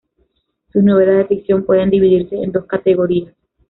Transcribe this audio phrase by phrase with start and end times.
[0.73, 3.35] Sus novelas de ficción pueden dividirse en dos categorías.